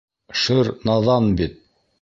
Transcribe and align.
Шыр 0.43 0.71
наҙан 0.91 1.31
бит. 1.43 1.59